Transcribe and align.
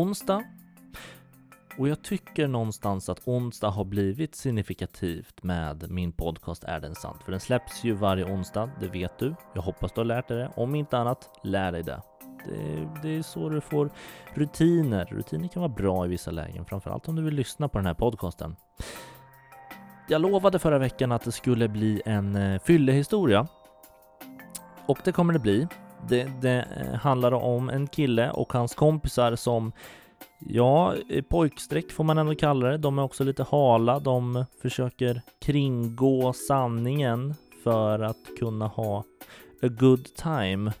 onsdag. 0.00 0.44
Och 1.78 1.88
jag 1.88 2.02
tycker 2.02 2.48
någonstans 2.48 3.08
att 3.08 3.20
onsdag 3.24 3.68
har 3.68 3.84
blivit 3.84 4.34
signifikativt 4.34 5.42
med 5.42 5.90
min 5.90 6.12
podcast 6.12 6.64
Är 6.64 6.80
den 6.80 6.94
sant? 6.94 7.22
För 7.24 7.30
den 7.30 7.40
släpps 7.40 7.84
ju 7.84 7.92
varje 7.92 8.24
onsdag, 8.24 8.70
det 8.80 8.88
vet 8.88 9.18
du. 9.18 9.34
Jag 9.54 9.62
hoppas 9.62 9.92
du 9.92 10.00
har 10.00 10.04
lärt 10.04 10.28
dig 10.28 10.36
det. 10.36 10.50
Om 10.56 10.74
inte 10.74 10.98
annat, 10.98 11.30
lär 11.42 11.72
dig 11.72 11.82
det. 11.82 12.02
Det, 12.44 12.88
det 13.02 13.16
är 13.16 13.22
så 13.22 13.48
du 13.48 13.60
får 13.60 13.90
rutiner. 14.34 15.04
Rutiner 15.04 15.48
kan 15.48 15.62
vara 15.62 15.72
bra 15.72 16.04
i 16.04 16.08
vissa 16.08 16.30
lägen, 16.30 16.64
framförallt 16.64 17.08
om 17.08 17.16
du 17.16 17.22
vill 17.22 17.34
lyssna 17.34 17.68
på 17.68 17.78
den 17.78 17.86
här 17.86 17.94
podcasten. 17.94 18.56
Jag 20.08 20.20
lovade 20.20 20.58
förra 20.58 20.78
veckan 20.78 21.12
att 21.12 21.24
det 21.24 21.32
skulle 21.32 21.68
bli 21.68 22.02
en 22.04 22.36
eh, 22.36 22.60
fyllehistoria. 22.60 23.46
Och 24.86 24.98
det 25.04 25.12
kommer 25.12 25.32
det 25.32 25.38
bli. 25.38 25.68
Det, 26.08 26.28
det 26.42 26.68
eh, 26.76 26.94
handlar 26.94 27.32
om 27.32 27.68
en 27.68 27.86
kille 27.86 28.30
och 28.30 28.52
hans 28.52 28.74
kompisar 28.74 29.36
som 29.36 29.72
Ja, 30.38 30.94
pojkstreck 31.28 31.92
får 31.92 32.04
man 32.04 32.18
ändå 32.18 32.34
kalla 32.34 32.68
det. 32.68 32.78
De 32.78 32.98
är 32.98 33.02
också 33.02 33.24
lite 33.24 33.42
hala. 33.42 33.98
De 33.98 34.44
försöker 34.62 35.22
kringgå 35.40 36.32
sanningen 36.32 37.34
för 37.64 38.00
att 38.00 38.38
kunna 38.38 38.66
ha 38.66 39.04
a 39.62 39.68
good 39.68 40.04
time. 40.14 40.72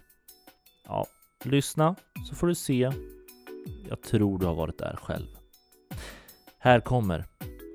Ja, 0.88 1.06
lyssna 1.44 1.94
så 2.28 2.34
får 2.34 2.46
du 2.46 2.54
se. 2.54 2.90
Jag 3.88 4.02
tror 4.02 4.38
du 4.38 4.46
har 4.46 4.54
varit 4.54 4.78
där 4.78 4.98
själv. 5.02 5.26
Här 6.58 6.80
kommer 6.80 7.24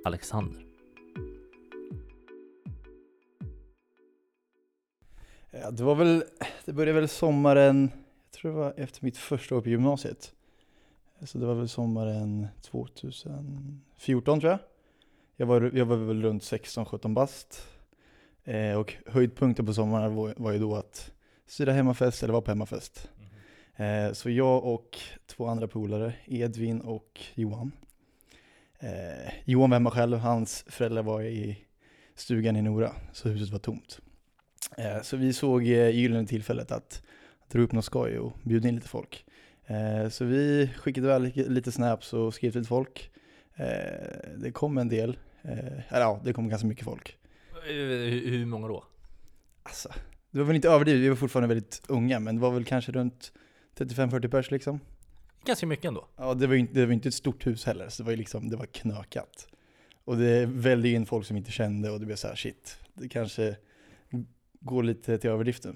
Alexander. 0.06 0.71
Ja, 5.72 5.76
det 5.78 5.84
var 5.84 5.96
väl, 5.96 6.24
det 6.66 6.74
började 6.74 7.00
väl 7.00 7.10
sommaren, 7.10 7.92
jag 8.26 8.32
tror 8.32 8.52
det 8.52 8.58
var 8.58 8.74
efter 8.78 9.04
mitt 9.04 9.18
första 9.18 9.56
år 9.56 9.62
på 9.62 9.70
gymnasiet. 9.70 10.34
Så 11.26 11.38
det 11.38 11.46
var 11.46 11.54
väl 11.54 11.70
sommaren 11.70 12.48
2014 12.62 14.40
tror 14.40 14.52
jag. 14.52 14.60
Jag 15.36 15.46
var, 15.46 15.72
jag 15.74 15.86
var 15.86 15.96
väl 15.98 16.22
runt 16.22 16.44
16-17 16.44 17.14
bast. 17.14 17.68
Eh, 18.44 18.74
och 18.74 18.96
höjdpunkten 19.06 19.66
på 19.66 19.74
sommaren 19.74 20.16
var, 20.16 20.34
var 20.38 20.52
ju 20.52 20.60
då 20.60 20.76
att 20.76 21.12
styra 21.48 21.74
hemmafest 21.74 22.24
eller 22.24 22.34
vara 22.34 22.42
på 22.42 22.52
hemmafest. 22.52 23.10
Mm. 23.76 24.08
Eh, 24.08 24.14
så 24.14 24.30
jag 24.30 24.64
och 24.64 25.00
två 25.26 25.48
andra 25.48 25.68
polare, 25.68 26.14
Edvin 26.26 26.82
och 26.82 27.22
Johan. 27.34 27.72
Eh, 28.80 29.34
Johan 29.46 29.70
var 29.70 29.76
hemma 29.76 29.92
själv, 29.92 30.18
hans 30.18 30.66
föräldrar 30.68 31.04
var 31.04 31.22
i 31.22 31.66
stugan 32.16 32.56
i 32.56 32.62
Nora, 32.62 32.92
så 33.14 33.30
huset 33.30 33.50
var 33.50 33.60
tomt. 33.60 34.02
Eh, 34.78 35.02
så 35.02 35.18
vi 35.18 35.34
såg 35.34 35.68
eh, 35.68 35.90
gyllene 35.90 36.28
tillfället 36.28 36.72
att 36.72 37.04
dra 37.52 37.62
upp 37.62 37.72
något 37.72 37.86
skoj 37.86 38.20
och 38.20 38.34
bjuda 38.44 38.70
in 38.70 38.76
lite 38.76 38.88
folk. 38.88 39.26
Eh, 39.66 40.10
så 40.10 40.26
vi 40.26 40.70
skickade 40.78 41.08
väl 41.08 41.32
lite 41.36 41.72
snaps 41.72 42.14
och 42.14 42.34
skrev 42.34 42.52
till 42.52 42.66
folk. 42.66 43.12
Det 44.38 44.52
kom 44.52 44.78
en 44.78 44.90
del, 44.90 45.18
eller 45.44 46.02
ja, 46.02 46.22
det 46.24 46.34
kom 46.34 46.50
ganska 46.50 46.68
mycket 46.68 46.86
folk. 46.86 47.18
Hur 47.64 48.46
många 48.46 48.68
då? 48.68 48.84
Alltså, 49.64 49.90
det 50.32 50.40
var 50.40 50.46
väl 50.46 50.56
inte 50.56 50.70
överdrivet, 50.70 51.02
vi 51.02 51.10
var 51.10 51.16
fortfarande 51.16 51.48
väldigt 51.48 51.82
unga, 51.88 52.20
men 52.20 52.36
det 52.36 52.42
var 52.42 52.52
väl 52.52 52.66
kanske 52.66 52.92
runt 52.92 53.32
35-40 53.78 54.28
pers 54.28 54.52
liksom. 54.52 54.80
Ganska 55.46 55.68
mycket 55.68 55.86
ändå. 55.86 56.08
Ja, 56.18 56.34
det 56.34 56.48
var 56.48 56.54
ju 56.54 56.60
inte, 56.60 56.74
det 56.74 56.86
var 56.86 56.94
inte 56.94 57.08
ett 57.10 57.14
stort 57.16 57.48
hus 57.48 57.66
heller, 57.66 57.90
så 57.90 58.04
det 58.04 58.06
var 58.06 58.12
ju 58.12 58.18
liksom, 58.18 58.50
det 58.50 58.58
var 58.58 58.66
knökat. 58.66 59.48
Och 60.06 60.18
det 60.18 60.46
välde 60.46 60.90
in 60.90 61.06
folk 61.06 61.26
som 61.26 61.38
inte 61.38 61.52
kände 61.52 61.92
och 61.92 62.00
det 62.00 62.06
blev 62.06 62.16
så 62.16 62.28
här, 62.28 62.36
shit, 62.36 62.80
det 62.94 63.10
kanske 63.10 63.56
går 64.62 64.84
lite 64.84 65.18
till 65.18 65.30
överdriften. 65.30 65.76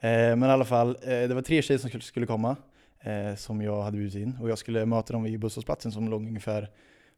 Eh, 0.00 0.36
men 0.36 0.42
i 0.42 0.52
alla 0.52 0.64
fall, 0.64 0.96
eh, 1.02 1.08
det 1.08 1.34
var 1.34 1.42
tre 1.42 1.62
tjejer 1.62 1.78
som 1.78 2.00
skulle 2.00 2.26
komma, 2.26 2.56
eh, 3.00 3.34
som 3.34 3.62
jag 3.62 3.82
hade 3.82 3.96
bjudit 3.96 4.14
in. 4.14 4.38
Och 4.40 4.50
jag 4.50 4.58
skulle 4.58 4.86
möta 4.86 5.12
dem 5.12 5.22
vid 5.22 5.40
busshållplatsen 5.40 5.92
som 5.92 6.08
låg 6.08 6.26
ungefär 6.26 6.70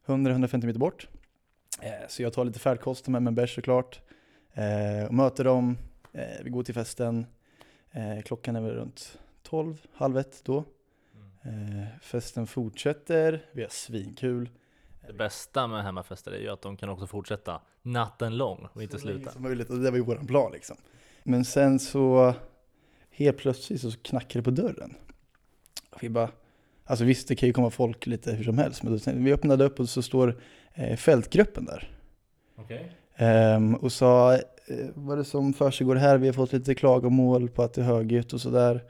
100-150 0.05 0.65
meter 0.65 0.79
bort. 0.79 1.07
Så 2.07 2.23
jag 2.23 2.33
tar 2.33 2.45
lite 2.45 2.59
färdkost, 2.59 3.05
tar 3.05 3.11
med 3.11 3.23
mig 3.23 3.31
en 3.31 3.35
bärs 3.35 3.55
såklart. 3.55 4.01
Och 5.07 5.13
möter 5.13 5.43
dem, 5.43 5.77
vi 6.43 6.49
går 6.49 6.63
till 6.63 6.73
festen. 6.73 7.25
klockan 8.25 8.55
är 8.55 8.61
väl 8.61 8.71
runt 8.71 9.19
12, 9.43 9.81
halv 9.93 10.17
ett 10.17 10.41
då. 10.43 10.63
Mm. 11.43 11.85
festen 12.01 12.47
fortsätter, 12.47 13.45
vi 13.51 13.61
har 13.61 13.69
svinkul. 13.69 14.49
Det 15.07 15.13
bästa 15.13 15.67
med 15.67 15.83
hemmafester 15.83 16.31
är 16.31 16.39
ju 16.39 16.49
att 16.49 16.61
de 16.61 16.77
kan 16.77 16.89
också 16.89 17.07
fortsätta 17.07 17.61
natten 17.81 18.37
lång 18.37 18.67
och 18.73 18.83
inte 18.83 18.99
sluta. 18.99 19.31
Som 19.31 19.43
möjligt, 19.43 19.69
och 19.69 19.79
det 19.79 19.91
var 19.91 19.97
ju 19.97 20.03
våran 20.03 20.27
plan 20.27 20.51
liksom. 20.51 20.77
Men 21.23 21.45
sen 21.45 21.79
så 21.79 22.33
helt 23.11 23.37
plötsligt 23.37 23.81
så 23.81 23.91
knackar 23.91 24.39
det 24.39 24.43
på 24.43 24.51
dörren. 24.51 24.95
Och 25.89 26.03
vi 26.03 26.09
bara, 26.09 26.29
alltså 26.85 27.05
visst 27.05 27.27
det 27.27 27.35
kan 27.35 27.47
ju 27.47 27.53
komma 27.53 27.69
folk 27.69 28.07
lite 28.07 28.31
hur 28.31 28.43
som 28.43 28.57
helst, 28.57 28.83
men 28.83 28.97
då, 28.97 29.11
vi 29.13 29.33
öppnade 29.33 29.65
upp 29.65 29.79
och 29.79 29.89
så 29.89 30.01
står 30.01 30.41
eh, 30.73 30.97
fältgruppen 30.97 31.65
där. 31.65 31.91
Okay. 32.57 32.85
Um, 33.55 33.75
och 33.75 33.91
sa, 33.91 34.33
eh, 34.33 34.41
vad 34.93 35.13
är 35.13 35.17
det 35.17 35.25
som 35.25 35.53
försiggår 35.53 35.95
här? 35.95 36.17
Vi 36.17 36.27
har 36.27 36.33
fått 36.33 36.53
lite 36.53 36.75
klagomål 36.75 37.49
på 37.49 37.63
att 37.63 37.73
det 37.73 37.81
är 37.81 37.85
högljutt 37.85 38.33
och 38.33 38.41
sådär. 38.41 38.83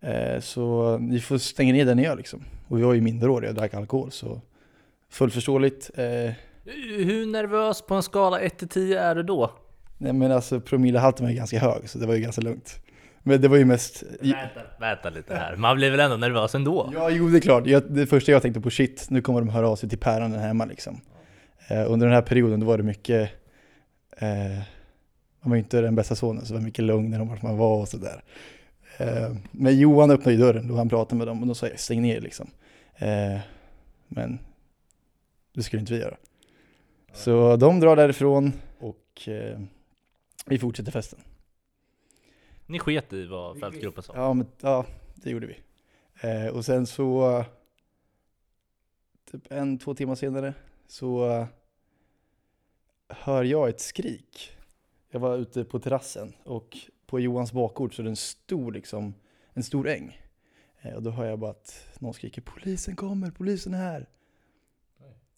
Eh, 0.00 0.40
så 0.40 0.98
ni 0.98 1.20
får 1.20 1.38
stänga 1.38 1.72
ner 1.72 1.84
det 1.84 1.94
ni 1.94 2.02
gör 2.02 2.16
liksom. 2.16 2.44
Och 2.68 2.78
vi 2.78 2.82
var 2.82 2.94
ju 2.94 3.00
minderåriga 3.00 3.50
och 3.50 3.56
drack 3.56 3.74
alkohol 3.74 4.10
så 4.10 4.40
fullt 5.10 5.34
förståeligt. 5.34 5.90
Eh, 5.94 6.32
hur 7.04 7.26
nervös 7.26 7.82
på 7.82 7.94
en 7.94 8.02
skala 8.02 8.40
1 8.40 8.58
till 8.58 8.68
10 8.68 9.00
är 9.00 9.14
du 9.14 9.22
då? 9.22 9.50
Nej 9.98 10.12
men 10.12 10.32
alltså 10.32 10.60
promillehalten 10.60 11.24
var 11.24 11.30
ju 11.30 11.36
ganska 11.36 11.58
hög 11.58 11.88
så 11.88 11.98
det 11.98 12.06
var 12.06 12.14
ju 12.14 12.20
ganska 12.20 12.42
lugnt. 12.42 12.80
Men 13.22 13.40
det 13.40 13.48
var 13.48 13.56
ju 13.56 13.64
mest... 13.64 14.02
Vänta, 14.20 14.60
vänta 14.80 15.10
lite 15.10 15.34
här, 15.34 15.56
man 15.56 15.76
blir 15.76 15.90
väl 15.90 16.00
ändå 16.00 16.16
nervös 16.16 16.54
ändå? 16.54 16.90
Ja, 16.94 17.10
jo 17.10 17.28
det 17.28 17.38
är 17.38 17.40
klart. 17.40 17.66
Jag, 17.66 17.82
det 17.88 18.06
första 18.06 18.32
jag 18.32 18.42
tänkte 18.42 18.60
på, 18.60 18.70
shit, 18.70 19.06
nu 19.10 19.22
kommer 19.22 19.40
de 19.40 19.48
höra 19.48 19.68
av 19.68 19.76
sig 19.76 19.88
till 19.88 19.98
päronen 19.98 20.40
hemma 20.40 20.64
liksom. 20.64 21.00
Eh, 21.68 21.92
under 21.92 22.06
den 22.06 22.14
här 22.14 22.22
perioden 22.22 22.60
då 22.60 22.66
var 22.66 22.76
det 22.76 22.82
mycket, 22.82 23.30
eh, 24.18 24.28
man 25.40 25.50
var 25.50 25.54
ju 25.54 25.58
inte 25.58 25.80
den 25.80 25.94
bästa 25.94 26.14
sonen 26.14 26.46
så 26.46 26.52
det 26.52 26.58
var 26.58 26.64
mycket 26.64 26.84
lugnare 26.84 27.22
om 27.22 27.28
vart 27.28 27.42
man 27.42 27.56
var 27.56 27.80
och 27.80 27.88
sådär. 27.88 28.22
Eh, 28.98 29.36
men 29.50 29.78
Johan 29.78 30.10
öppnade 30.10 30.32
ju 30.32 30.38
dörren 30.38 30.68
då 30.68 30.76
han 30.76 30.88
pratade 30.88 31.18
med 31.18 31.26
dem 31.26 31.42
och 31.42 31.48
då 31.48 31.54
sa 31.54 31.66
jag 31.66 31.80
stäng 31.80 32.02
ner 32.02 32.20
liksom. 32.20 32.50
Eh, 32.96 33.38
men 34.08 34.38
det 35.56 35.62
skulle 35.62 35.80
inte 35.80 35.92
vi 35.92 36.00
göra. 36.00 36.16
Så 37.12 37.56
de 37.56 37.80
drar 37.80 37.96
därifrån 37.96 38.52
och 38.78 39.28
eh, 39.28 39.60
vi 40.46 40.58
fortsätter 40.58 40.92
festen. 40.92 41.20
Ni 42.66 42.78
sket 42.78 43.12
i 43.12 43.26
vad 43.26 43.60
fältgruppen 43.60 44.02
sa? 44.02 44.12
Ja, 44.16 44.34
men, 44.34 44.46
ja 44.60 44.86
det 45.14 45.30
gjorde 45.30 45.46
vi. 45.46 45.58
Eh, 46.20 46.46
och 46.46 46.64
sen 46.64 46.86
så, 46.86 47.44
typ 49.30 49.52
en, 49.52 49.78
två 49.78 49.94
timmar 49.94 50.14
senare, 50.14 50.54
så 50.86 51.46
hör 53.08 53.44
jag 53.44 53.68
ett 53.68 53.80
skrik. 53.80 54.56
Jag 55.10 55.20
var 55.20 55.36
ute 55.36 55.64
på 55.64 55.78
terrassen 55.78 56.32
och 56.44 56.76
på 57.06 57.20
Johans 57.20 57.52
bakgård 57.52 57.96
så 57.96 58.02
är 58.02 58.04
det 58.04 58.10
en 58.10 58.16
stor, 58.16 58.72
liksom, 58.72 59.14
en 59.52 59.62
stor 59.62 59.88
äng. 59.88 60.20
Eh, 60.80 60.94
och 60.94 61.02
då 61.02 61.10
hör 61.10 61.24
jag 61.24 61.38
bara 61.38 61.50
att 61.50 61.96
någon 61.98 62.14
skriker 62.14 62.42
polisen 62.42 62.96
kommer, 62.96 63.30
polisen 63.30 63.74
är 63.74 63.78
här. 63.78 64.06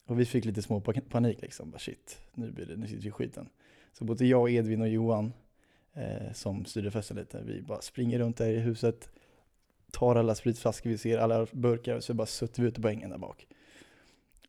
Och 0.08 0.20
vi 0.20 0.24
fick 0.24 0.44
lite 0.44 0.62
små 0.62 0.80
panik 1.08 1.42
liksom. 1.42 1.70
Bara 1.70 1.78
shit, 1.78 2.18
nu, 2.34 2.50
blir 2.50 2.66
det, 2.66 2.76
nu 2.76 2.86
sitter 2.86 3.02
vi 3.02 3.08
i 3.08 3.12
skiten. 3.12 3.48
Så 3.92 4.04
både 4.04 4.26
jag, 4.26 4.50
Edvin 4.50 4.80
och 4.80 4.88
Johan, 4.88 5.32
eh, 5.94 6.32
som 6.32 6.64
styrde 6.64 6.90
festen 6.90 7.16
lite, 7.16 7.42
vi 7.42 7.62
bara 7.62 7.80
springer 7.80 8.18
runt 8.18 8.36
där 8.36 8.48
i 8.48 8.58
huset, 8.58 9.10
tar 9.92 10.16
alla 10.16 10.34
spritflaskor 10.34 10.90
vi 10.90 10.98
ser, 10.98 11.18
alla 11.18 11.46
burkar, 11.52 11.96
och 11.96 12.04
så 12.04 12.14
bara 12.14 12.26
suttit 12.26 12.58
vi 12.58 12.66
ute 12.66 12.80
på 12.80 12.88
ängen 12.88 13.10
där 13.10 13.18
bak. 13.18 13.46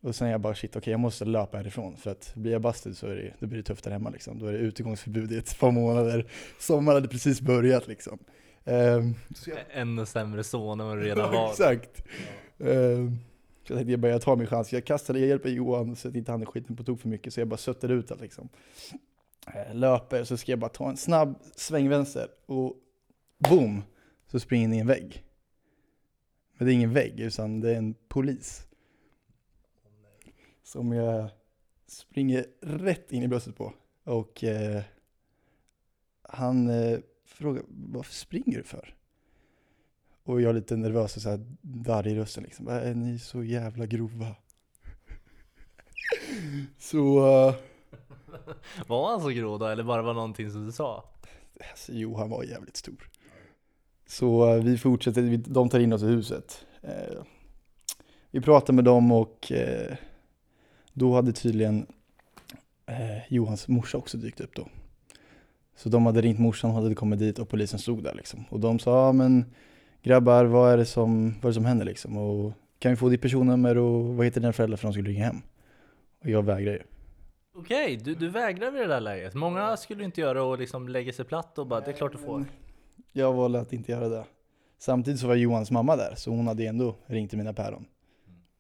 Och 0.02 0.16
sen 0.16 0.28
är 0.28 0.32
jag 0.32 0.42
bara 0.42 0.56
shit, 0.56 0.72
okej 0.72 0.80
okay, 0.80 0.92
jag 0.92 1.00
måste 1.00 1.26
löpa 1.26 1.58
härifrån 1.58 1.98
för 1.98 2.12
att 2.12 2.36
blir 2.36 2.52
jag 2.52 2.62
busted 2.62 2.98
så 2.98 3.08
är 3.08 3.16
det, 3.16 3.34
då 3.40 3.48
blir 3.48 3.58
det 3.58 3.64
tufft 3.64 3.84
där 3.84 3.92
hemma 3.92 4.10
liksom. 4.10 4.40
Då 4.40 4.46
är 4.46 4.54
det 4.54 4.60
utegångsförbud 4.60 5.32
i 5.32 5.38
ett 5.38 5.60
par 5.60 5.72
månader. 5.72 6.26
Sommaren 6.60 6.96
hade 6.96 7.08
precis 7.08 7.42
börjat 7.42 7.88
liksom. 7.88 8.20
Um, 8.64 9.16
jag... 9.46 9.58
Ännu 9.72 10.06
sämre 10.06 10.44
son 10.44 10.80
än 10.80 10.88
vad 10.88 10.98
du 10.98 11.04
redan 11.04 11.32
var. 11.34 11.50
Exakt. 11.50 12.04
Um, 12.58 13.20
så 13.70 13.74
jag 13.74 13.78
tänkte 13.78 13.92
jag 13.92 14.00
bara, 14.00 14.20
tar 14.20 14.36
min 14.36 14.48
chans. 14.48 14.74
Jag 14.74 14.86
kastade, 14.86 15.20
jag 15.20 15.28
hjälper 15.28 15.50
Johan 15.50 15.96
så 15.96 16.08
att 16.08 16.16
inte 16.16 16.32
han 16.32 16.42
är 16.42 16.46
skiten 16.46 16.76
på 16.76 16.84
tok 16.84 17.02
för 17.02 17.10
mycket, 17.10 17.34
så 17.34 17.40
jag 17.40 17.48
bara 17.48 17.58
sötter 17.58 17.90
ut 17.90 18.12
allt 18.12 18.22
liksom. 18.22 18.50
Eh, 19.48 19.76
löper, 19.76 20.24
så 20.24 20.38
ska 20.38 20.52
jag 20.52 20.60
bara 20.60 20.70
ta 20.70 20.90
en 20.90 20.98
snabb 20.98 21.40
sväng 21.56 21.90
vänster 21.90 22.28
och 22.46 22.76
boom, 23.50 23.84
så 24.32 24.40
springer 24.40 24.64
jag 24.64 24.74
in 24.74 24.78
i 24.78 24.80
en 24.80 24.88
vägg. 24.88 25.24
Men 26.58 26.68
det 26.68 26.74
är 26.74 26.76
ingen 26.76 26.94
vägg, 26.94 27.20
utan 27.20 27.60
det 27.60 27.72
är 27.72 27.76
en 27.76 27.96
polis. 28.08 28.68
Som 30.64 30.92
jag 30.92 31.30
springer 31.88 32.46
rätt 32.62 33.12
in 33.12 33.24
i 33.24 33.28
bröstet 33.28 33.56
på. 33.56 33.74
Och 34.04 34.44
eh, 34.44 34.82
han 36.22 36.70
eh, 36.70 37.00
frågar, 37.26 37.64
varför 37.68 38.14
springer 38.14 38.58
du 38.58 38.64
för? 38.64 38.96
Och 40.30 40.42
jag 40.42 40.50
är 40.50 40.54
lite 40.54 40.76
nervös 40.76 41.16
och 41.16 41.22
så 41.22 41.30
här 41.30 41.46
darr 41.62 42.08
i 42.08 42.16
rösten 42.16 42.44
liksom. 42.44 42.68
Är 42.68 42.94
ni 42.94 43.20
så 43.20 43.44
jävla 43.44 43.86
grova? 43.86 44.28
så... 46.78 46.98
Uh, 47.48 47.56
var 48.88 49.12
han 49.12 49.22
så 49.22 49.30
grov 49.30 49.60
då, 49.60 49.66
eller 49.66 49.84
bara 49.84 50.02
var 50.02 50.14
någonting 50.14 50.52
som 50.52 50.66
du 50.66 50.72
sa? 50.72 51.04
Alltså, 51.72 51.92
jo, 51.94 52.16
han 52.16 52.30
var 52.30 52.44
jävligt 52.44 52.78
stor. 52.78 53.10
Så 54.08 54.56
uh, 54.56 54.64
vi 54.64 54.78
fortsätter, 54.78 55.38
de 55.38 55.70
tar 55.70 55.80
in 55.80 55.94
oss 55.94 56.04
i 56.04 56.06
huset. 56.06 56.66
Uh, 56.84 57.24
vi 58.32 58.42
pratade 58.42 58.74
med 58.74 58.86
dem 58.86 59.12
och 59.12 59.52
eh, 59.52 59.96
då 60.94 61.16
hade 61.16 61.34
tydligen 61.34 61.86
Johans 63.30 63.68
morsa 63.68 63.98
också 63.98 64.18
dykt 64.18 64.40
upp 64.40 64.56
då. 64.56 64.68
Så 65.76 65.90
de 65.90 66.06
hade 66.06 66.22
ringt 66.22 66.40
morsan, 66.40 66.72
hade 66.72 66.96
kommit 66.96 67.20
dit 67.20 67.40
och 67.40 67.50
polisen 67.50 67.80
stod 67.80 68.04
där 68.04 68.14
liksom. 68.14 68.46
Och 68.50 68.60
de 68.60 68.80
sa, 68.80 69.06
ja 69.06 69.12
men 69.12 69.46
grabbar 70.02 70.46
vad 70.46 70.74
är 70.74 70.78
det 70.78 70.86
som, 70.86 71.32
vad 71.32 71.44
är 71.44 71.48
det 71.48 71.54
som 71.54 71.66
händer 71.66 71.86
liksom? 71.86 72.18
Och 72.18 72.54
kan 72.80 72.92
vi 72.92 72.96
få 72.96 73.10
ditt 73.10 73.22
personnummer 73.22 73.78
och 73.78 74.06
vad 74.06 74.26
heter 74.26 74.42
dina 74.42 74.54
föräldrar 74.54 74.78
för 74.78 74.88
de 74.88 74.94
skulle 74.94 75.10
ringa 75.10 75.26
hem? 75.26 75.42
Och 76.20 76.30
jag 76.30 76.44
vägrar 76.44 76.72
ju. 76.72 76.82
Okej, 77.56 77.98
du, 77.98 78.16
du 78.16 78.30
vägrar 78.30 78.72
vid 78.72 78.82
det 78.82 78.88
där 78.88 79.02
läget. 79.02 79.34
Många 79.34 79.78
skulle 79.78 80.04
inte 80.04 80.22
göra 80.22 80.44
och 80.44 80.60
liksom 80.60 80.90
lägga 80.90 81.14
sig 81.14 81.26
platt 81.26 81.58
och 81.58 81.68
bara, 81.68 81.80
det 81.80 81.92
är 81.92 81.96
klart 81.96 82.12
du 82.12 82.18
får. 82.18 82.46
Jag 83.12 83.34
valde 83.34 83.60
att 83.60 83.74
inte 83.74 83.92
göra 83.92 84.10
det. 84.10 84.26
Samtidigt 84.78 85.20
så 85.20 85.28
var 85.28 85.36
Johans 85.36 85.72
mamma 85.72 85.96
där, 85.96 86.14
så 86.16 86.32
hon 86.32 86.48
hade 86.48 86.66
ändå 86.66 86.96
ringt 87.06 87.30
till 87.30 87.38
mina 87.38 87.54
päron. 87.54 87.86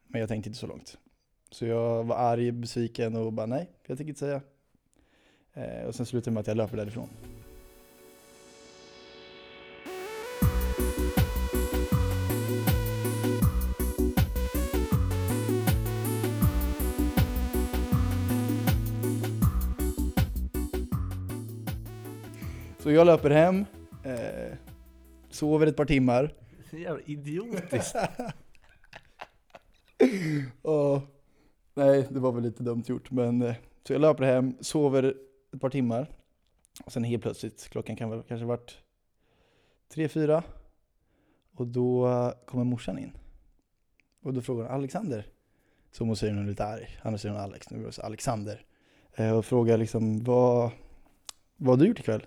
Men 0.07 0.21
jag 0.21 0.29
tänkte 0.29 0.49
inte 0.49 0.59
så 0.59 0.67
långt. 0.67 0.97
Så 1.51 1.65
jag 1.65 2.03
var 2.03 2.15
arg, 2.15 2.51
besviken 2.51 3.15
och 3.15 3.33
bara 3.33 3.45
nej, 3.45 3.69
jag 3.87 3.97
tänker 3.97 4.09
inte 4.09 4.19
säga. 4.19 4.41
Eh, 5.53 5.87
och 5.87 5.95
sen 5.95 6.05
slutade 6.05 6.31
det 6.31 6.33
med 6.33 6.41
att 6.41 6.47
jag 6.47 6.57
löper 6.57 6.77
därifrån. 6.77 7.09
Så 22.89 22.93
jag 22.93 23.05
löper 23.05 23.29
hem, 23.29 23.65
eh, 24.03 24.57
sover 25.29 25.67
ett 25.67 25.75
par 25.75 25.85
timmar. 25.85 26.33
Så 26.69 26.77
jävla 26.77 27.01
idiotiskt. 27.05 27.95
Och, 30.61 31.01
nej, 31.73 32.07
det 32.09 32.19
var 32.19 32.31
väl 32.31 32.43
lite 32.43 32.63
dumt 32.63 32.83
gjort. 32.87 33.11
Men, 33.11 33.41
eh, 33.41 33.55
så 33.83 33.93
jag 33.93 34.01
löper 34.01 34.23
hem, 34.23 34.57
sover 34.61 35.15
ett 35.53 35.61
par 35.61 35.69
timmar. 35.69 36.09
Och 36.85 36.91
sen 36.91 37.03
helt 37.03 37.23
plötsligt, 37.23 37.67
klockan 37.71 37.95
kan 37.95 38.09
väl 38.09 38.23
kanske 38.23 38.45
varit 38.45 38.77
tre, 39.93 40.07
fyra. 40.07 40.43
Och 41.55 41.67
då 41.67 42.09
kommer 42.45 42.63
morsan 42.63 42.99
in. 42.99 43.11
Och 44.23 44.33
då 44.33 44.41
frågar 44.41 44.63
hon 44.63 44.73
Alexander. 44.73 45.25
Så 45.91 46.03
hon 46.03 46.15
säger 46.15 46.33
hon 46.33 46.47
lite 46.47 46.65
arg. 46.65 46.87
Annars 47.01 47.21
säger 47.21 47.35
hon 47.35 47.43
Alex, 47.43 47.69
nu 47.69 47.83
är 47.83 47.85
det 47.85 48.03
Alexander. 48.03 48.65
Eh, 49.15 49.37
och 49.37 49.45
frågar 49.45 49.77
liksom, 49.77 50.23
vad, 50.23 50.71
vad 51.57 51.69
har 51.69 51.77
du 51.77 51.87
gjort 51.87 51.99
ikväll? 51.99 52.25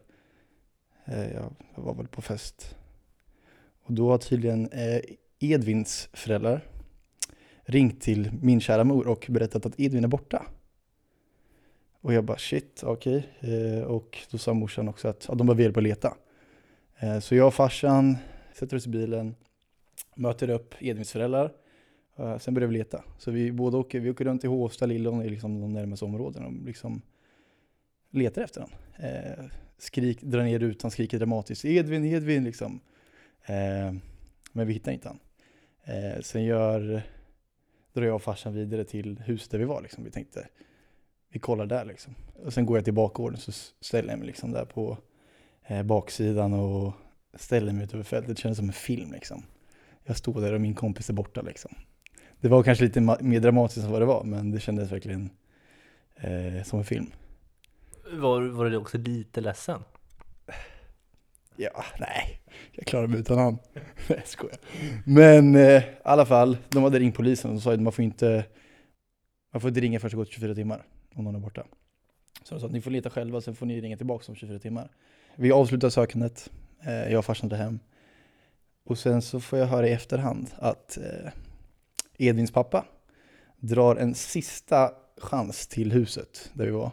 Eh, 1.05 1.33
jag, 1.33 1.53
var 1.75 1.95
väl 1.95 2.09
på 2.09 2.23
fest. 2.23 2.77
Och 3.83 3.93
då 3.93 4.11
har 4.11 4.19
tydligen 4.19 4.69
eh, 4.69 5.01
Edvins 5.39 6.09
föräldrar 6.13 6.65
ringt 7.65 8.01
till 8.01 8.31
min 8.43 8.61
kära 8.61 8.85
mor 8.85 9.07
och 9.07 9.27
berättat 9.29 9.67
att 9.67 9.81
Edvin 9.81 10.05
är 10.05 10.09
borta. 10.09 10.47
Och 12.01 12.13
jag 12.13 12.25
bara 12.25 12.39
shit, 12.39 12.83
okej. 12.87 13.29
Okay. 13.39 13.83
och 13.83 14.19
då 14.31 14.39
sa 14.39 14.55
morsan 14.55 14.89
också 14.89 15.09
att 15.09 15.25
ja, 15.29 15.35
de 15.35 15.47
behöver 15.47 15.63
hjälp 15.63 15.77
att 15.77 15.83
leta. 15.83 16.17
Så 17.21 17.35
jag 17.35 17.47
och 17.47 17.55
farsan 17.55 18.17
sätter 18.55 18.77
oss 18.77 18.87
i 18.87 18.91
bilen, 18.91 19.35
möter 20.15 20.51
upp 20.51 20.75
Edvins 20.79 21.13
föräldrar. 21.13 21.53
Sen 22.39 22.55
börjar 22.55 22.69
vi 22.69 22.79
leta. 22.79 23.05
Så 23.19 23.31
vi 23.31 23.53
båda 23.53 23.79
åker, 23.79 24.01
vi 24.01 24.11
åker 24.11 24.25
runt 24.25 24.45
i 24.45 24.47
Hovsta, 24.47 24.87
Lillån, 24.87 25.23
i 25.23 25.29
liksom 25.29 25.61
de 25.61 25.73
närmaste 25.73 26.05
områdena 26.05 26.47
och 26.47 26.53
liksom 26.53 27.03
letar 28.11 28.43
efter 28.43 28.61
honom. 28.61 28.77
Skrik, 29.79 30.23
drar 30.23 30.43
ner 30.43 30.59
rutan, 30.59 30.91
skriker 30.91 31.19
dramatiskt 31.19 31.65
Edvin, 31.65 32.05
Edvin 32.05 32.45
liksom. 32.45 32.81
Eh, 33.45 33.95
men 34.53 34.67
vi 34.67 34.73
hittar 34.73 34.93
inte 34.93 35.09
han. 35.09 35.19
Eh, 35.85 36.21
sen 36.21 36.45
gör, 36.45 37.03
drar 37.93 38.03
jag 38.03 38.15
och 38.15 38.23
farsan 38.23 38.55
vidare 38.55 38.85
till 38.85 39.19
huset 39.19 39.51
där 39.51 39.59
vi 39.59 39.65
var 39.65 39.83
liksom. 39.83 40.05
Vi 40.05 40.11
tänkte, 40.11 40.49
vi 41.29 41.39
kollar 41.39 41.67
där 41.67 41.85
liksom. 41.85 42.15
Och 42.35 42.53
sen 42.53 42.67
går 42.67 42.77
jag 42.77 42.85
till 42.85 42.95
bakgården 42.95 43.39
så 43.39 43.53
ställer 43.81 44.11
jag 44.11 44.19
mig 44.19 44.27
liksom 44.27 44.53
där 44.53 44.65
på 44.65 44.99
eh, 45.67 45.83
baksidan 45.83 46.53
och 46.53 46.93
ställer 47.35 47.73
mig 47.73 47.85
ut 47.85 47.95
över 47.95 48.05
fältet. 48.05 48.37
Det 48.37 48.43
kändes 48.43 48.59
som 48.59 48.67
en 48.67 48.73
film 48.73 49.13
liksom. 49.13 49.43
Jag 50.05 50.17
står 50.17 50.41
där 50.41 50.53
och 50.53 50.61
min 50.61 50.75
kompis 50.75 51.11
är 51.11 51.15
borta 51.15 51.43
liksom. 51.43 51.75
Det 52.41 52.49
var 52.49 52.63
kanske 52.63 52.85
lite 52.85 53.01
mer 53.01 53.41
dramatiskt 53.41 53.85
än 53.85 53.93
vad 53.93 54.03
det 54.03 54.07
var, 54.07 54.25
men 54.25 54.51
det 54.51 54.61
kändes 54.61 54.93
verkligen 54.93 55.31
eh, 56.17 56.63
som 56.65 56.79
en 56.79 56.85
film. 56.85 57.11
Var, 58.13 58.43
var 58.43 58.71
du 58.71 58.77
också 58.77 58.99
lite 58.99 59.41
ledsen? 59.41 59.81
Ja, 61.57 61.85
nej, 62.01 62.41
jag 62.73 62.87
klarar 62.87 63.07
mig 63.07 63.21
utan 63.21 63.39
han. 63.39 63.59
nej, 63.75 63.85
jag 64.07 64.27
skojar. 64.27 64.57
Men 65.05 65.55
eh, 65.55 65.83
i 65.83 65.85
alla 66.05 66.27
fall, 66.27 66.57
de 66.69 66.83
hade 66.83 66.99
ringt 66.99 67.17
polisen 67.17 67.51
och 67.51 67.63
sa 67.63 67.73
att 67.73 67.81
man 67.81 67.93
får 67.93 68.05
inte, 68.05 68.45
man 69.53 69.61
får 69.61 69.69
inte 69.69 69.81
ringa 69.81 70.01
förrän 70.01 70.11
det 70.11 70.17
gått 70.17 70.33
24 70.33 70.55
timmar 70.55 70.85
om 71.15 71.25
någon 71.25 71.35
är 71.35 71.39
borta. 71.39 71.65
Så 72.43 72.55
de 72.55 72.61
sa 72.61 72.67
att 72.67 72.73
ni 72.73 72.81
får 72.81 72.91
leta 72.91 73.11
själva, 73.11 73.41
sen 73.41 73.55
får 73.55 73.67
ni 73.67 73.81
ringa 73.81 73.97
tillbaka 73.97 74.25
om 74.29 74.35
24 74.35 74.59
timmar. 74.59 74.91
Vi 75.37 75.53
avslutar 75.53 75.91
sökandet, 75.91 76.51
eh, 76.83 77.13
jag 77.13 77.19
och 77.19 77.25
farsan 77.25 77.49
drar 77.49 77.59
hem. 77.59 77.79
Och 78.85 78.99
sen 78.99 79.23
så 79.23 79.41
får 79.41 79.59
jag 79.59 79.67
höra 79.67 79.89
i 79.89 79.93
efterhand 79.93 80.51
att 80.59 80.99
eh, 80.99 81.33
Edvins 82.19 82.51
pappa 82.51 82.85
drar 83.57 83.97
en 83.97 84.15
sista 84.15 84.91
chans 85.17 85.67
till 85.67 85.93
huset 85.93 86.51
där 86.55 86.65
vi 86.65 86.71
var. 86.71 86.91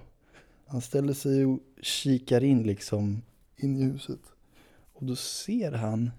Han 0.71 0.81
ställer 0.81 1.13
sig 1.13 1.45
och 1.45 1.59
kikar 1.81 2.43
in 2.43 2.63
liksom 2.63 3.21
in 3.55 3.77
i 3.77 3.83
huset. 3.83 4.19
Och 4.93 5.05
då 5.05 5.15
ser 5.15 5.71
han 5.71 6.11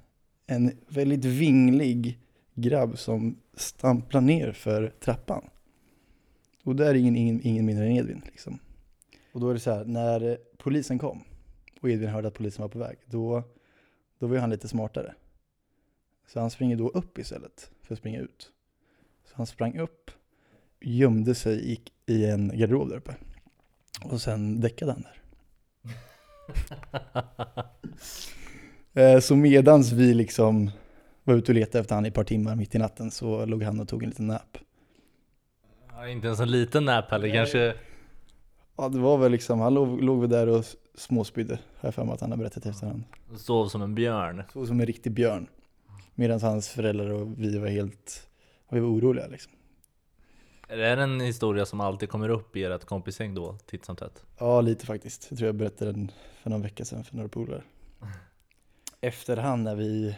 en 0.47 0.73
väldigt 0.88 1.25
vinglig 1.25 2.19
grabb 2.55 2.99
som 2.99 3.37
stamplar 3.55 4.20
ner 4.20 4.52
för 4.52 4.94
trappan. 5.00 5.44
Och 6.64 6.76
där 6.76 6.87
är 6.87 6.94
ingen, 6.94 7.17
ingen, 7.17 7.41
ingen 7.47 7.67
mindre 7.67 7.87
än 7.87 7.93
Edvin. 7.93 8.23
Liksom. 8.26 8.58
Och 9.32 9.41
då 9.41 9.50
är 9.50 9.55
det 9.55 9.61
så 9.61 9.75
här, 9.75 9.85
när 9.85 10.38
polisen 10.58 10.99
kom 10.99 11.25
och 11.81 11.91
Edvin 11.91 12.08
hörde 12.08 12.29
att 12.29 12.35
polisen 12.35 12.62
var 12.62 12.69
på 12.69 12.79
väg, 12.79 12.97
då, 13.06 13.43
då 14.19 14.26
var 14.26 14.37
han 14.37 14.50
lite 14.50 14.69
smartare. 14.69 15.14
Så 16.26 16.41
han 16.41 16.50
springer 16.50 16.76
då 16.76 16.88
upp 16.88 17.19
istället 17.19 17.70
för 17.82 17.94
att 17.94 17.99
springa 17.99 18.20
ut. 18.20 18.52
Så 19.25 19.37
han 19.37 19.47
sprang 19.47 19.79
upp, 19.79 20.11
gömde 20.81 21.35
sig 21.35 21.73
i, 21.73 21.81
i 22.06 22.26
en 22.26 22.58
garderob 22.58 22.88
där 22.88 22.97
uppe. 22.97 23.17
Och 24.05 24.20
sen 24.20 24.61
däckade 24.61 24.93
han 24.93 25.02
där. 25.02 25.17
Eh, 28.94 29.20
så 29.20 29.37
medans 29.37 29.93
vi 29.93 30.14
liksom 30.14 30.70
var 31.25 31.35
ute 31.35 31.52
och 31.52 31.54
letade 31.54 31.78
efter 31.78 31.95
han 31.95 32.04
i 32.04 32.09
ett 32.09 32.14
par 32.14 32.25
timmar 32.25 32.57
mitt 32.57 32.75
i 32.75 32.78
natten 32.78 33.11
så 33.11 33.45
låg 33.47 33.62
han 33.62 33.80
och 33.80 33.88
tog 33.88 34.02
en 34.02 34.09
liten 34.09 34.26
nap. 34.26 34.59
Ja, 35.92 36.09
inte 36.09 36.28
en 36.28 36.37
sån 36.37 36.50
liten 36.50 36.85
nap 36.85 37.11
heller 37.11 37.35
kanske. 37.35 37.75
Ja 38.76 38.88
det 38.88 38.99
var 38.99 39.19
väl 39.19 39.33
liksom, 39.33 39.61
han 39.61 39.75
låg, 39.75 40.02
låg 40.02 40.21
väl 40.21 40.30
där 40.30 40.47
och 40.47 40.64
småspydde, 40.95 41.54
har 41.54 41.87
jag 41.87 41.95
för 41.95 42.04
mig 42.04 42.14
att 42.14 42.21
han 42.21 42.30
har 42.30 42.38
berättat 42.38 42.66
efterhand. 42.66 43.02
Sov 43.37 43.69
som 43.69 43.83
en 43.83 43.95
björn. 43.95 44.42
Så 44.52 44.66
som 44.66 44.80
en 44.80 44.87
riktig 44.87 45.12
björn. 45.12 45.47
Medan 46.14 46.40
hans 46.40 46.69
föräldrar 46.69 47.11
och 47.11 47.28
vi 47.38 47.59
var 47.59 47.69
helt, 47.69 48.28
vi 48.71 48.80
var 48.80 48.88
oroliga 48.88 49.26
liksom. 49.26 49.52
Är 50.72 50.96
det 50.96 51.02
en 51.02 51.20
historia 51.20 51.66
som 51.66 51.80
alltid 51.80 52.08
kommer 52.08 52.28
upp 52.28 52.56
i 52.56 52.64
ert 52.64 52.84
kompisgäng 52.84 53.34
då, 53.34 53.58
titt 53.66 53.84
som 53.84 53.96
tätt? 53.96 54.24
Ja 54.38 54.60
lite 54.60 54.86
faktiskt. 54.86 55.26
Jag 55.30 55.38
tror 55.38 55.46
jag 55.46 55.54
berättade 55.54 55.92
den 55.92 56.12
för 56.42 56.50
någon 56.50 56.62
vecka 56.62 56.84
sedan 56.84 57.04
för 57.04 57.16
några 57.16 57.28
polare. 57.28 57.62
Efterhand 59.00 59.64
när 59.64 59.74
vi, 59.74 60.16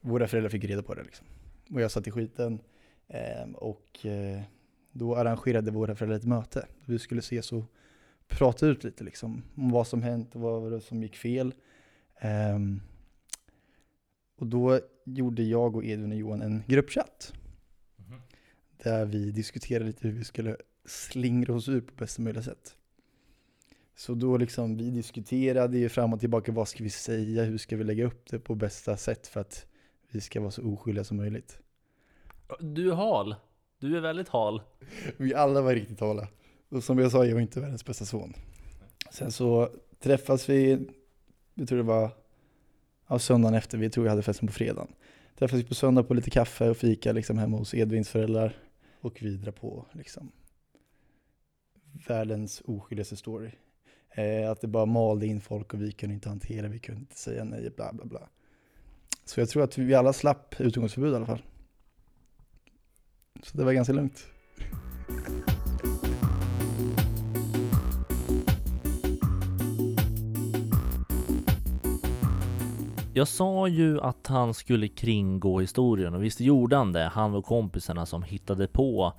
våra 0.00 0.28
föräldrar 0.28 0.50
fick 0.50 0.64
reda 0.64 0.82
på 0.82 0.94
det 0.94 1.02
liksom. 1.02 1.26
Och 1.74 1.80
jag 1.80 1.90
satt 1.90 2.06
i 2.06 2.10
skiten 2.10 2.60
eh, 3.06 3.50
och 3.54 4.06
eh, 4.06 4.40
då 4.92 5.16
arrangerade 5.16 5.70
våra 5.70 5.94
föräldrar 5.94 6.16
ett 6.16 6.24
möte. 6.24 6.66
Vi 6.84 6.98
skulle 6.98 7.18
ses 7.18 7.52
och 7.52 7.64
prata 8.26 8.66
ut 8.66 8.84
lite 8.84 9.04
liksom 9.04 9.42
om 9.56 9.70
vad 9.70 9.86
som 9.86 10.02
hänt 10.02 10.34
och 10.34 10.40
vad 10.40 10.82
som 10.82 11.02
gick 11.02 11.16
fel. 11.16 11.54
Eh, 12.20 12.58
och 14.38 14.46
då 14.46 14.80
gjorde 15.04 15.42
jag 15.42 15.76
och 15.76 15.84
Edvin 15.84 16.12
och 16.12 16.18
Johan 16.18 16.42
en 16.42 16.62
gruppchatt. 16.66 17.32
Där 18.82 19.06
vi 19.06 19.30
diskuterade 19.30 19.84
lite 19.84 20.08
hur 20.08 20.14
vi 20.14 20.24
skulle 20.24 20.56
slingra 20.84 21.54
oss 21.54 21.68
ur 21.68 21.80
på 21.80 21.94
bästa 21.94 22.22
möjliga 22.22 22.42
sätt. 22.42 22.76
Så 23.96 24.14
då 24.14 24.36
liksom, 24.36 24.76
vi 24.76 24.90
diskuterade 24.90 25.78
ju 25.78 25.88
fram 25.88 26.12
och 26.12 26.20
tillbaka, 26.20 26.52
vad 26.52 26.68
ska 26.68 26.84
vi 26.84 26.90
säga, 26.90 27.42
hur 27.44 27.58
ska 27.58 27.76
vi 27.76 27.84
lägga 27.84 28.06
upp 28.06 28.30
det 28.30 28.38
på 28.38 28.54
bästa 28.54 28.96
sätt 28.96 29.26
för 29.26 29.40
att 29.40 29.66
vi 30.10 30.20
ska 30.20 30.40
vara 30.40 30.50
så 30.50 30.62
oskyldiga 30.62 31.04
som 31.04 31.16
möjligt. 31.16 31.58
Du 32.60 32.90
är 32.90 32.94
hal. 32.94 33.34
Du 33.78 33.96
är 33.96 34.00
väldigt 34.00 34.28
hal. 34.28 34.62
Vi 35.16 35.34
alla 35.34 35.60
var 35.60 35.74
riktigt 35.74 36.00
hala. 36.00 36.28
Och 36.68 36.84
som 36.84 36.98
jag 36.98 37.12
sa, 37.12 37.24
jag 37.24 37.34
var 37.34 37.40
inte 37.40 37.60
världens 37.60 37.84
bästa 37.84 38.04
son. 38.04 38.34
Sen 39.10 39.32
så 39.32 39.70
träffas 40.00 40.48
vi, 40.48 40.86
jag 41.54 41.68
tror 41.68 41.78
det 41.78 41.84
var 41.84 42.10
ja, 43.08 43.18
söndagen 43.18 43.54
efter, 43.54 43.78
vi 43.78 43.90
tror 43.90 44.04
vi 44.04 44.10
hade 44.10 44.22
festen 44.22 44.48
på 44.48 44.54
fredagen. 44.54 44.88
Träffas 45.38 45.58
vi 45.58 45.64
på 45.64 45.74
söndag 45.74 46.02
på 46.02 46.14
lite 46.14 46.30
kaffe 46.30 46.70
och 46.70 46.76
fika 46.76 47.12
liksom 47.12 47.38
hemma 47.38 47.56
hos 47.56 47.74
Edvins 47.74 48.08
föräldrar. 48.08 48.56
Och 49.00 49.22
vidare 49.22 49.52
på 49.52 49.86
liksom 49.92 50.32
världens 52.08 52.62
oskyldigaste 52.64 53.16
story. 53.16 53.50
Eh, 54.10 54.50
att 54.50 54.60
det 54.60 54.66
bara 54.66 54.86
malde 54.86 55.26
in 55.26 55.40
folk 55.40 55.74
och 55.74 55.82
vi 55.82 55.92
kunde 55.92 56.14
inte 56.14 56.28
hantera, 56.28 56.68
vi 56.68 56.78
kunde 56.78 57.00
inte 57.00 57.18
säga 57.18 57.44
nej, 57.44 57.70
bla 57.76 57.92
bla 57.92 58.04
bla. 58.04 58.28
Så 59.24 59.40
jag 59.40 59.48
tror 59.48 59.62
att 59.62 59.78
vi 59.78 59.94
alla 59.94 60.12
slapp 60.12 60.60
utegångsförbud 60.60 61.12
i 61.12 61.16
alla 61.16 61.26
fall. 61.26 61.42
Så 63.42 63.58
det 63.58 63.64
var 63.64 63.72
ganska 63.72 63.92
lugnt. 63.92 64.26
Jag 73.18 73.28
sa 73.28 73.68
ju 73.68 74.00
att 74.00 74.26
han 74.26 74.54
skulle 74.54 74.88
kringgå 74.88 75.60
historien 75.60 76.14
och 76.14 76.24
visst 76.24 76.40
gjorde 76.40 76.76
han 76.76 76.92
det. 76.92 77.04
Han 77.04 77.34
och 77.34 77.44
kompisarna 77.44 78.06
som 78.06 78.22
hittade 78.22 78.68
på 78.68 79.12